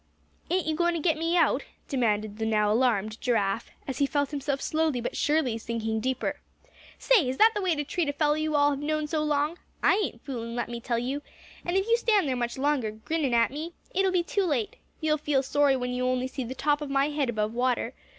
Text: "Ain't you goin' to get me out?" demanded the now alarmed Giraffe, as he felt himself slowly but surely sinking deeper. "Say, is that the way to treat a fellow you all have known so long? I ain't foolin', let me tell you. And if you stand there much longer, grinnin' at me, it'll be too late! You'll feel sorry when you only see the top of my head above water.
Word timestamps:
"Ain't 0.49 0.65
you 0.65 0.73
goin' 0.75 0.95
to 0.95 0.99
get 0.99 1.15
me 1.19 1.37
out?" 1.37 1.61
demanded 1.87 2.39
the 2.39 2.45
now 2.47 2.71
alarmed 2.73 3.21
Giraffe, 3.21 3.69
as 3.87 3.99
he 3.99 4.07
felt 4.07 4.31
himself 4.31 4.59
slowly 4.59 4.99
but 4.99 5.15
surely 5.15 5.59
sinking 5.59 5.99
deeper. 5.99 6.39
"Say, 6.97 7.29
is 7.29 7.37
that 7.37 7.51
the 7.53 7.61
way 7.61 7.75
to 7.75 7.83
treat 7.83 8.09
a 8.09 8.13
fellow 8.13 8.33
you 8.33 8.55
all 8.55 8.71
have 8.71 8.79
known 8.79 9.05
so 9.05 9.21
long? 9.23 9.59
I 9.83 9.93
ain't 9.93 10.25
foolin', 10.25 10.55
let 10.55 10.69
me 10.69 10.79
tell 10.81 10.97
you. 10.97 11.21
And 11.63 11.77
if 11.77 11.85
you 11.87 11.97
stand 11.97 12.27
there 12.27 12.35
much 12.35 12.57
longer, 12.57 12.89
grinnin' 12.89 13.35
at 13.35 13.51
me, 13.51 13.75
it'll 13.93 14.11
be 14.11 14.23
too 14.23 14.45
late! 14.45 14.77
You'll 15.01 15.19
feel 15.19 15.43
sorry 15.43 15.75
when 15.75 15.91
you 15.91 16.07
only 16.07 16.25
see 16.27 16.43
the 16.45 16.55
top 16.55 16.81
of 16.81 16.89
my 16.89 17.09
head 17.09 17.29
above 17.29 17.53
water. 17.53 17.93